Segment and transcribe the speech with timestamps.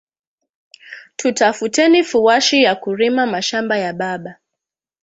[1.17, 4.37] Tutafuteni fuashi yaku rima mashamba ya baba